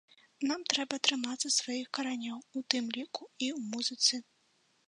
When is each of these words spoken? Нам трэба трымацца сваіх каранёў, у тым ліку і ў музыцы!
Нам 0.51 0.61
трэба 0.71 0.95
трымацца 1.07 1.51
сваіх 1.59 1.87
каранёў, 1.97 2.39
у 2.61 2.65
тым 2.75 2.91
ліку 2.99 3.23
і 3.45 3.47
ў 3.57 3.59
музыцы! 3.75 4.25